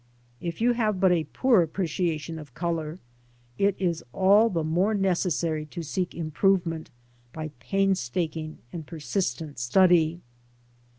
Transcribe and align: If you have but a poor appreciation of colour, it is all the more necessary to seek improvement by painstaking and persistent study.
If 0.39 0.61
you 0.61 0.71
have 0.71 0.99
but 0.99 1.11
a 1.11 1.25
poor 1.25 1.61
appreciation 1.61 2.39
of 2.39 2.55
colour, 2.55 2.97
it 3.59 3.75
is 3.77 4.03
all 4.13 4.49
the 4.49 4.63
more 4.63 4.95
necessary 4.95 5.63
to 5.67 5.83
seek 5.83 6.15
improvement 6.15 6.89
by 7.33 7.49
painstaking 7.59 8.57
and 8.73 8.87
persistent 8.87 9.59
study. 9.59 10.19